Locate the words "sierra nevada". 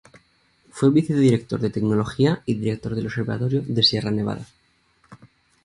3.83-4.47